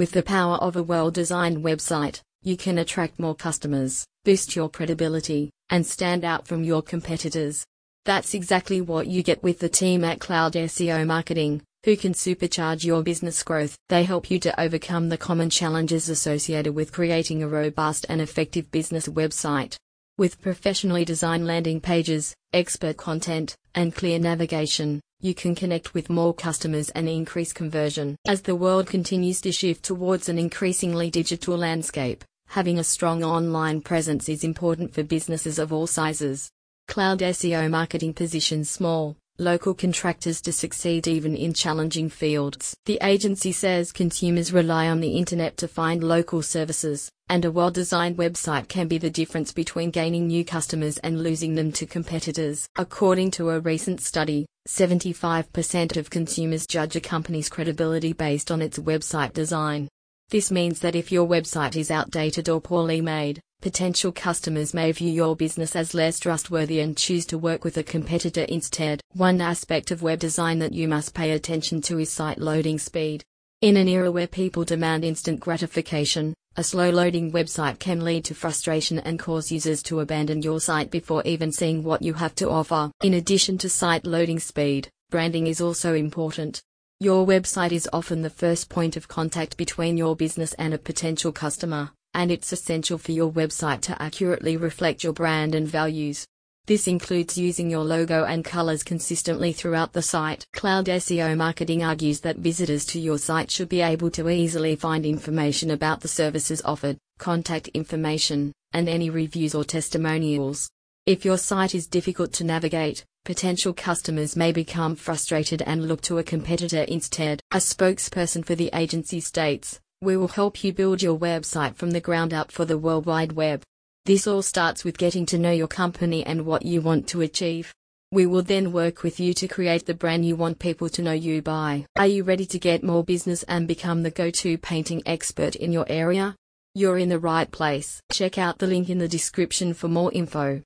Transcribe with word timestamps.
With 0.00 0.12
the 0.12 0.22
power 0.22 0.56
of 0.56 0.76
a 0.76 0.82
well 0.82 1.10
designed 1.10 1.58
website, 1.58 2.22
you 2.42 2.56
can 2.56 2.78
attract 2.78 3.20
more 3.20 3.34
customers, 3.34 4.06
boost 4.24 4.56
your 4.56 4.70
credibility, 4.70 5.50
and 5.68 5.84
stand 5.84 6.24
out 6.24 6.48
from 6.48 6.64
your 6.64 6.80
competitors. 6.80 7.66
That's 8.06 8.32
exactly 8.32 8.80
what 8.80 9.08
you 9.08 9.22
get 9.22 9.42
with 9.42 9.58
the 9.58 9.68
team 9.68 10.02
at 10.02 10.18
Cloud 10.18 10.54
SEO 10.54 11.06
Marketing, 11.06 11.60
who 11.84 11.98
can 11.98 12.14
supercharge 12.14 12.82
your 12.82 13.02
business 13.02 13.42
growth. 13.42 13.76
They 13.90 14.04
help 14.04 14.30
you 14.30 14.38
to 14.38 14.58
overcome 14.58 15.10
the 15.10 15.18
common 15.18 15.50
challenges 15.50 16.08
associated 16.08 16.74
with 16.74 16.92
creating 16.92 17.42
a 17.42 17.48
robust 17.48 18.06
and 18.08 18.22
effective 18.22 18.70
business 18.70 19.06
website. 19.06 19.76
With 20.20 20.42
professionally 20.42 21.06
designed 21.06 21.46
landing 21.46 21.80
pages, 21.80 22.34
expert 22.52 22.98
content, 22.98 23.56
and 23.74 23.94
clear 23.94 24.18
navigation, 24.18 25.00
you 25.22 25.32
can 25.32 25.54
connect 25.54 25.94
with 25.94 26.10
more 26.10 26.34
customers 26.34 26.90
and 26.90 27.08
increase 27.08 27.54
conversion. 27.54 28.16
As 28.26 28.42
the 28.42 28.54
world 28.54 28.86
continues 28.86 29.40
to 29.40 29.50
shift 29.50 29.82
towards 29.82 30.28
an 30.28 30.38
increasingly 30.38 31.10
digital 31.10 31.56
landscape, 31.56 32.22
having 32.48 32.78
a 32.78 32.84
strong 32.84 33.24
online 33.24 33.80
presence 33.80 34.28
is 34.28 34.44
important 34.44 34.92
for 34.92 35.02
businesses 35.02 35.58
of 35.58 35.72
all 35.72 35.86
sizes. 35.86 36.50
Cloud 36.86 37.20
SEO 37.20 37.70
marketing 37.70 38.12
positions 38.12 38.68
small, 38.68 39.16
local 39.40 39.74
contractors 39.74 40.40
to 40.42 40.52
succeed 40.52 41.08
even 41.08 41.34
in 41.34 41.54
challenging 41.54 42.10
fields. 42.10 42.76
The 42.84 42.98
agency 43.02 43.52
says 43.52 43.90
consumers 43.90 44.52
rely 44.52 44.88
on 44.88 45.00
the 45.00 45.16
internet 45.16 45.56
to 45.56 45.66
find 45.66 46.04
local 46.04 46.42
services, 46.42 47.10
and 47.30 47.44
a 47.44 47.50
well 47.50 47.70
designed 47.70 48.18
website 48.18 48.68
can 48.68 48.86
be 48.86 48.98
the 48.98 49.08
difference 49.08 49.50
between 49.52 49.90
gaining 49.90 50.26
new 50.26 50.44
customers 50.44 50.98
and 50.98 51.22
losing 51.22 51.54
them 51.54 51.72
to 51.72 51.86
competitors. 51.86 52.68
According 52.76 53.30
to 53.32 53.50
a 53.50 53.60
recent 53.60 54.02
study, 54.02 54.46
75% 54.68 55.96
of 55.96 56.10
consumers 56.10 56.66
judge 56.66 56.94
a 56.94 57.00
company's 57.00 57.48
credibility 57.48 58.12
based 58.12 58.50
on 58.50 58.60
its 58.60 58.78
website 58.78 59.32
design. 59.32 59.88
This 60.28 60.50
means 60.50 60.78
that 60.80 60.94
if 60.94 61.10
your 61.10 61.26
website 61.26 61.76
is 61.76 61.90
outdated 61.90 62.48
or 62.48 62.60
poorly 62.60 63.00
made, 63.00 63.40
Potential 63.60 64.10
customers 64.10 64.72
may 64.72 64.90
view 64.90 65.10
your 65.10 65.36
business 65.36 65.76
as 65.76 65.92
less 65.92 66.18
trustworthy 66.18 66.80
and 66.80 66.96
choose 66.96 67.26
to 67.26 67.36
work 67.36 67.62
with 67.62 67.76
a 67.76 67.82
competitor 67.82 68.44
instead. 68.44 69.02
One 69.12 69.42
aspect 69.42 69.90
of 69.90 70.00
web 70.00 70.18
design 70.18 70.60
that 70.60 70.72
you 70.72 70.88
must 70.88 71.12
pay 71.12 71.32
attention 71.32 71.82
to 71.82 71.98
is 71.98 72.10
site 72.10 72.38
loading 72.38 72.78
speed. 72.78 73.22
In 73.60 73.76
an 73.76 73.86
era 73.86 74.10
where 74.10 74.26
people 74.26 74.64
demand 74.64 75.04
instant 75.04 75.40
gratification, 75.40 76.32
a 76.56 76.64
slow 76.64 76.88
loading 76.88 77.32
website 77.32 77.78
can 77.78 78.02
lead 78.02 78.24
to 78.24 78.34
frustration 78.34 78.98
and 79.00 79.18
cause 79.18 79.52
users 79.52 79.82
to 79.82 80.00
abandon 80.00 80.40
your 80.40 80.58
site 80.58 80.90
before 80.90 81.22
even 81.26 81.52
seeing 81.52 81.84
what 81.84 82.00
you 82.00 82.14
have 82.14 82.34
to 82.36 82.48
offer. 82.48 82.90
In 83.02 83.12
addition 83.12 83.58
to 83.58 83.68
site 83.68 84.06
loading 84.06 84.40
speed, 84.40 84.88
branding 85.10 85.46
is 85.46 85.60
also 85.60 85.92
important. 85.92 86.62
Your 86.98 87.26
website 87.26 87.72
is 87.72 87.90
often 87.92 88.22
the 88.22 88.30
first 88.30 88.70
point 88.70 88.96
of 88.96 89.06
contact 89.06 89.58
between 89.58 89.98
your 89.98 90.16
business 90.16 90.54
and 90.54 90.72
a 90.72 90.78
potential 90.78 91.30
customer 91.30 91.90
and 92.14 92.30
it's 92.30 92.52
essential 92.52 92.98
for 92.98 93.12
your 93.12 93.30
website 93.30 93.80
to 93.82 94.02
accurately 94.02 94.56
reflect 94.56 95.04
your 95.04 95.12
brand 95.12 95.54
and 95.54 95.66
values. 95.66 96.26
This 96.66 96.86
includes 96.86 97.36
using 97.36 97.68
your 97.68 97.84
logo 97.84 98.24
and 98.24 98.44
colors 98.44 98.82
consistently 98.82 99.52
throughout 99.52 99.92
the 99.92 100.02
site. 100.02 100.46
Cloud 100.52 100.86
SEO 100.86 101.36
Marketing 101.36 101.82
argues 101.82 102.20
that 102.20 102.36
visitors 102.36 102.84
to 102.86 103.00
your 103.00 103.18
site 103.18 103.50
should 103.50 103.68
be 103.68 103.80
able 103.80 104.10
to 104.12 104.28
easily 104.28 104.76
find 104.76 105.04
information 105.04 105.72
about 105.72 106.00
the 106.00 106.08
services 106.08 106.62
offered, 106.64 106.96
contact 107.18 107.68
information, 107.68 108.52
and 108.72 108.88
any 108.88 109.10
reviews 109.10 109.54
or 109.54 109.64
testimonials. 109.64 110.70
If 111.06 111.24
your 111.24 111.38
site 111.38 111.74
is 111.74 111.88
difficult 111.88 112.32
to 112.34 112.44
navigate, 112.44 113.04
potential 113.24 113.72
customers 113.72 114.36
may 114.36 114.52
become 114.52 114.94
frustrated 114.94 115.62
and 115.62 115.88
look 115.88 116.02
to 116.02 116.18
a 116.18 116.22
competitor 116.22 116.82
instead. 116.82 117.40
A 117.50 117.56
spokesperson 117.56 118.44
for 118.44 118.54
the 118.54 118.70
agency 118.74 119.18
states, 119.18 119.80
we 120.02 120.16
will 120.16 120.28
help 120.28 120.64
you 120.64 120.72
build 120.72 121.02
your 121.02 121.18
website 121.18 121.76
from 121.76 121.90
the 121.90 122.00
ground 122.00 122.32
up 122.32 122.50
for 122.50 122.64
the 122.64 122.78
World 122.78 123.04
Wide 123.04 123.32
Web. 123.32 123.62
This 124.06 124.26
all 124.26 124.40
starts 124.40 124.82
with 124.82 124.96
getting 124.96 125.26
to 125.26 125.38
know 125.38 125.50
your 125.50 125.68
company 125.68 126.24
and 126.24 126.46
what 126.46 126.64
you 126.64 126.80
want 126.80 127.06
to 127.08 127.20
achieve. 127.20 127.74
We 128.10 128.24
will 128.24 128.40
then 128.40 128.72
work 128.72 129.02
with 129.02 129.20
you 129.20 129.34
to 129.34 129.46
create 129.46 129.84
the 129.84 129.92
brand 129.92 130.24
you 130.24 130.36
want 130.36 130.58
people 130.58 130.88
to 130.88 131.02
know 131.02 131.12
you 131.12 131.42
by. 131.42 131.84
Are 131.96 132.06
you 132.06 132.24
ready 132.24 132.46
to 132.46 132.58
get 132.58 132.82
more 132.82 133.04
business 133.04 133.42
and 133.42 133.68
become 133.68 134.02
the 134.02 134.10
go 134.10 134.30
to 134.30 134.56
painting 134.56 135.02
expert 135.04 135.54
in 135.54 135.70
your 135.70 135.84
area? 135.86 136.34
You're 136.74 136.98
in 136.98 137.10
the 137.10 137.18
right 137.18 137.50
place. 137.50 138.00
Check 138.10 138.38
out 138.38 138.58
the 138.58 138.66
link 138.66 138.88
in 138.88 138.98
the 138.98 139.06
description 139.06 139.74
for 139.74 139.88
more 139.88 140.10
info. 140.12 140.58